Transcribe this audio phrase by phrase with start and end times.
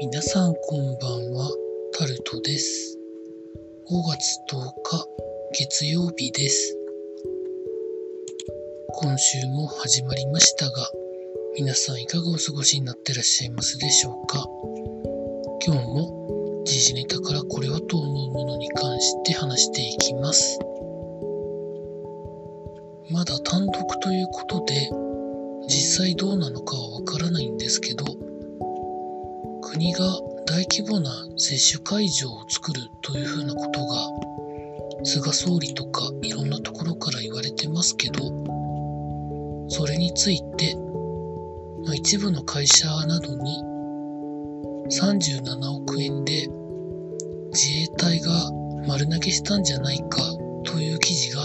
[0.00, 1.50] 皆さんこんばんは、
[1.92, 2.98] タルトです。
[3.86, 5.06] 5月10日、
[5.52, 6.74] 月曜日です。
[8.94, 10.72] 今週も始まりましたが、
[11.54, 14.46] 皆さんいかがお過ごしになってらっしゃいますでしょうか？
[15.66, 20.58] 今日も時事ネタからこれはと思うものに関して話していきます。
[23.10, 24.90] まだ単独ということで、
[25.68, 28.06] 実際どうなのかはわからないんですけど、
[29.70, 30.00] 国が
[30.46, 34.10] 大規模な接種会場を作るというふうなことが
[35.04, 38.18] 菅総理とかいろんなところから言われてますけど
[39.68, 40.76] それについて
[41.94, 43.62] 一部の会社などに
[44.90, 46.48] 37億円で
[47.52, 48.32] 自衛隊が
[48.88, 50.20] 丸投げしたんじゃないか
[50.64, 51.42] という記事が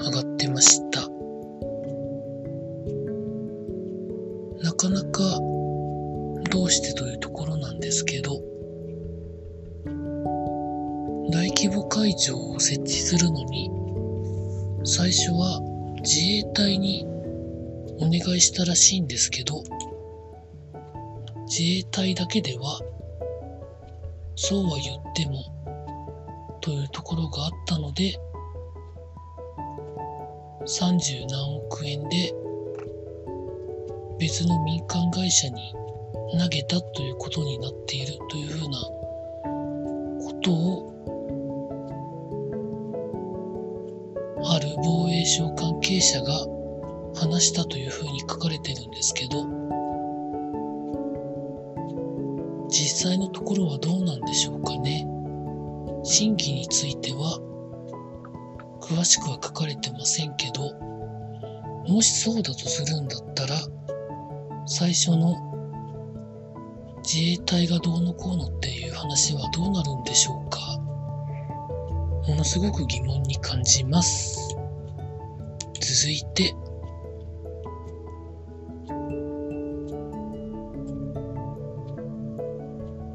[0.00, 1.00] 上がってました。
[4.64, 5.22] なかなか
[6.50, 8.42] どうしてというところなんですけど、
[11.30, 13.70] 大規模会場を設置するのに、
[14.84, 15.60] 最初は
[16.02, 17.06] 自衛隊に
[17.98, 19.62] お願いしたらしいんですけど、
[21.46, 22.80] 自衛隊だけでは、
[24.36, 25.44] そうは言っても、
[26.60, 28.18] というところがあったので、
[30.66, 32.32] 30何億円で
[34.18, 35.74] 別の民間会社に
[36.38, 38.78] 投げたということになっているというふうな
[40.24, 40.88] ことを
[44.44, 46.46] ある防衛省関係者が
[47.14, 49.44] 話したというふうに書かれてるんですけど
[52.68, 55.06] 実際のところはどうなんでしょうかね？
[56.04, 57.38] 真偽については
[58.80, 60.72] 詳しくは書かれてませんけど
[61.86, 63.54] もしそうだとするんだったら
[64.66, 65.51] 最初の
[67.14, 70.58] 自衛隊がどうのこうのっていう話はどうなるんでしょうか？
[72.26, 74.56] ものすごく疑問に感じます。
[75.78, 76.54] 続いて。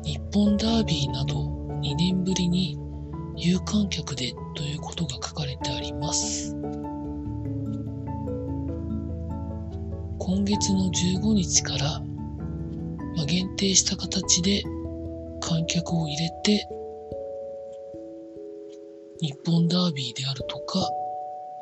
[0.03, 1.33] 日本ダービーなど
[1.81, 2.77] 2年ぶりに
[3.35, 6.55] 有観客でということが書かれてあります。
[10.19, 12.06] 今月の15日から
[13.17, 14.63] まあ、限定した形で
[15.41, 16.67] 観客を入れて
[19.19, 20.87] 日本ダービーであるとか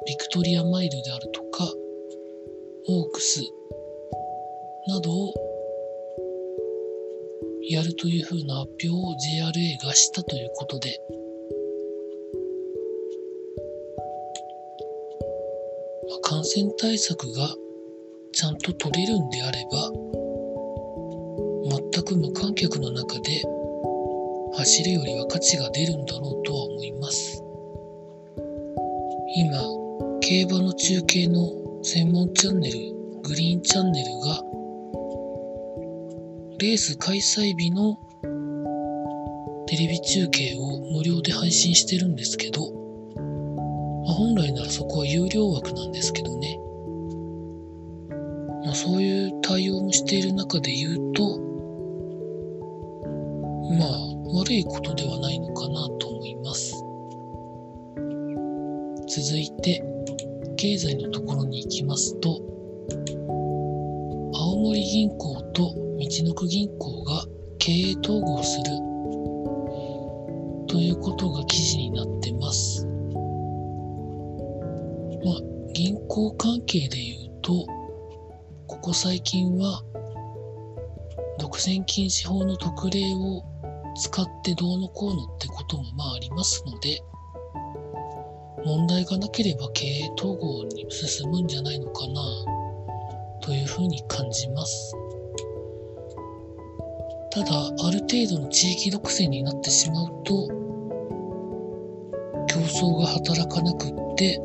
[0.06, 1.66] ビクトリアマイルであるとか
[2.88, 3.42] オークス
[4.88, 5.34] などを
[7.68, 11.00] やるというふうな発表を JRA がしたということで、
[16.22, 17.56] 感染対策が
[18.32, 20.15] ちゃんと取れるんであれば
[22.06, 23.42] く無観客の中で
[24.58, 27.44] 走るよりは価値が出るんだろうとは思います。
[29.36, 29.58] 今
[30.22, 31.50] 競馬の中継の
[31.84, 32.80] 専門チャンネル
[33.24, 34.42] グリーンチャンネルが
[36.60, 37.98] レース開催日の
[39.68, 42.72] テレビ中継を無料で配信してるんですけど、
[44.06, 46.60] まあ、本来ならそこは有料枠なんですけどね、
[48.64, 51.45] まあ、そういう対応もしている中で言うと
[53.72, 53.90] まあ、
[54.40, 56.76] 悪いことではないのかなと思います。
[59.08, 59.84] 続いて、
[60.56, 62.40] 経済のところに行きますと、
[64.34, 67.26] 青森銀行と道のく銀行が
[67.58, 68.66] 経営統合する
[70.68, 72.86] ということが記事になってます。
[75.24, 75.42] まあ、
[75.74, 77.66] 銀行関係で言うと、
[78.68, 79.82] ここ最近は
[81.40, 83.44] 独占禁止法の特例を
[83.96, 87.02] 使ってどうのこうのってこともまあありますので、
[88.66, 92.22] 問題がなければ経営統合に進むんじゃないのかな
[93.42, 94.96] というふうに感じます。
[97.32, 100.48] ただ、ある程度の地域独占になってしまうと、
[102.48, 104.36] 競争が働かなくって、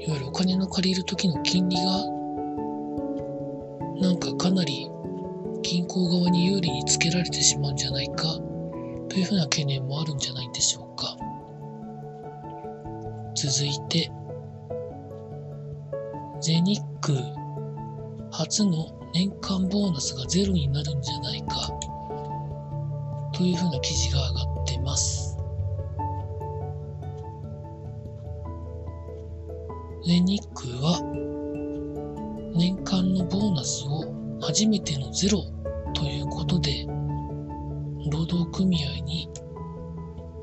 [0.00, 1.82] いわゆるお金の借りる時の金利が、
[4.00, 4.90] なんかかなり
[5.62, 8.38] 銀行側に有利につけられてしまうんじゃないか
[9.08, 11.16] というふうな懸念もあるんじゃないでしょうか。
[13.34, 14.10] 続いて
[16.40, 17.18] 全日空
[18.30, 21.70] 初の年間ボーナスがゼロになるんじゃないか
[23.32, 25.36] というふうな記事が上がってます。
[30.04, 31.00] 全日空は
[32.56, 35.40] 年間のボーナスを初めてのゼロ
[35.94, 36.84] ということで、
[38.10, 39.28] 労働組合に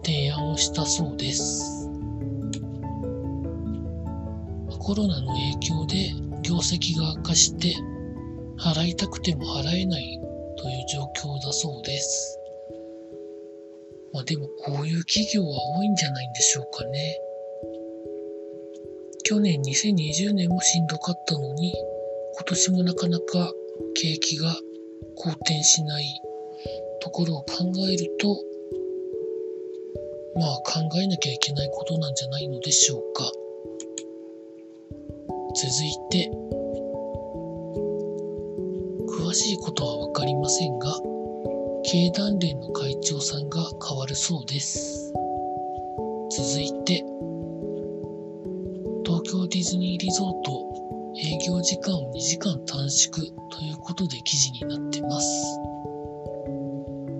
[0.06, 1.90] 提案をしたそうです。
[4.80, 6.12] コロナの影響で
[6.42, 7.76] 業績が悪化して
[8.58, 10.20] 払いたくても払えない
[10.58, 12.40] という状況だそうです。
[14.14, 17.18] まあでもこういう企業は多いんじゃないんでしょうかね。
[19.26, 21.74] 去年2020年もしんどかったのに
[22.36, 23.54] 今年もなかなか
[23.96, 24.54] 景気が
[25.16, 26.06] 好転しない
[27.02, 28.44] ところを考えると
[30.36, 33.30] まあ考えなきゃいけないことなんじゃないのでしょうか。
[35.56, 36.32] 続いて、
[39.10, 40.96] 詳しいことはわかりませんが、
[41.84, 45.12] 経団連の会長さんが変わるそうです。
[46.32, 47.04] 続いて、
[49.04, 50.69] 東京ディズニーリゾート
[51.22, 53.14] 営業時間を2時間短縮
[53.52, 55.60] ということで記事になってます。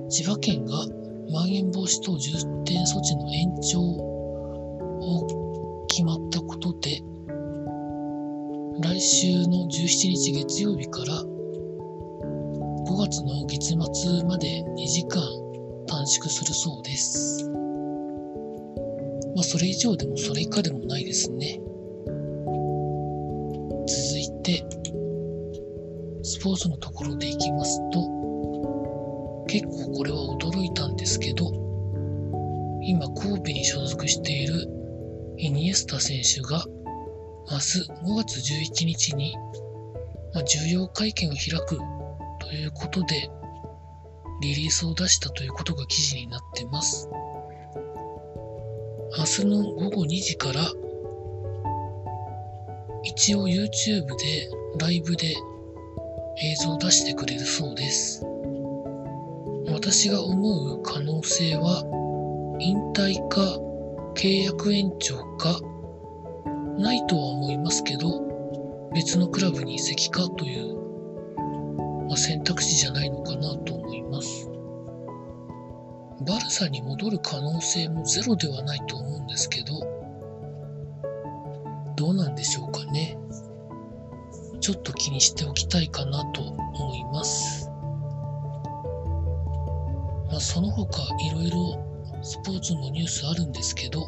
[0.10, 0.86] 千葉県が
[1.34, 2.32] まん延防止等重
[2.64, 5.28] 点措置の延長を
[5.90, 7.04] 決まったことで、
[8.82, 11.28] 来週の17日月曜日から5
[12.98, 13.76] 月の月末
[14.24, 15.22] まで2時間
[15.88, 17.52] 短縮するそうです。
[19.36, 21.60] まあ、それ以上でもそれ以下でもないですね。
[26.40, 31.52] スポーツのところでいきますと、結構これは驚いたんですけど、
[32.82, 34.66] 今神戸に所属している
[35.36, 36.64] イニエスタ選手が
[37.52, 39.36] 明日5月11日に、
[40.48, 41.78] 重要会見を開く
[42.40, 43.30] ということで
[44.42, 47.10] リリースを出したということが記事になってます。
[49.18, 50.62] 明日の午後2時から
[53.04, 53.68] 一応 YouTube
[54.16, 54.50] で
[54.80, 55.36] ライブで
[56.42, 58.26] 映像を出してくれるそうです。
[59.72, 61.84] 私が思う可能性は
[62.60, 63.42] 引退か
[64.16, 65.60] 契約延長か
[66.78, 70.76] ないとは思いますけど別のクラブに移籍かという、
[72.08, 74.50] まあ、選択肢じゃないのかなと思います
[76.26, 79.80] バルサに戻る可能性もゼロではないと思うんですけど
[81.96, 83.19] どうなんでしょうかね
[84.60, 87.70] ちょっと気にしておきたいかなと思います。
[90.30, 91.90] まあその他いろいろ
[92.22, 94.08] スポーツのニュースあるんですけど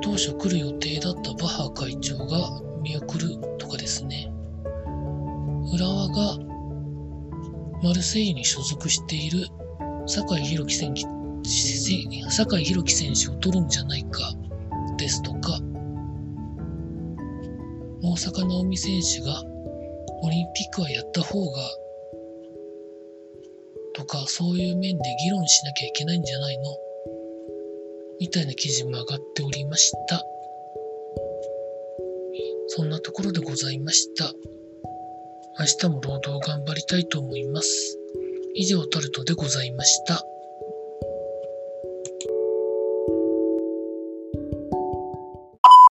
[0.00, 4.32] 当初来る予定だったバッハ会長が見送るとかですね。
[5.72, 6.38] 浦和が
[7.82, 9.46] マルセイユに所属している
[10.06, 11.02] 酒井宏樹選手
[12.30, 14.20] 酒井宏樹選手を取るんじゃないか
[14.96, 15.58] ですとか
[18.02, 19.42] 大坂なおみ選手が
[20.22, 21.62] オリンピックはやった方が
[23.94, 26.64] とかそういう面で議論しなきゃいけないんじゃないの？
[28.20, 30.24] みたいな記事も上がっておりました。
[32.68, 34.32] そんなところでございました。
[35.58, 37.98] 明日も労働頑張りたいと思います。
[38.54, 40.24] 以上タルトでございました。